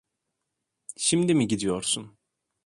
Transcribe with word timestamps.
Şimdi 0.97 1.33
mi 1.35 1.47
gidiyorsun? 1.47 2.17